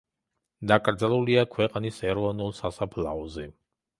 [0.71, 3.49] დაკრძალულია ქვეყნის ეროვნულ სასაფლაოზე.